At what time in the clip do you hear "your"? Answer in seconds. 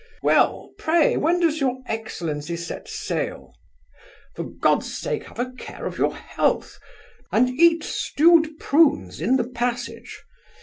1.61-1.83, 5.99-6.15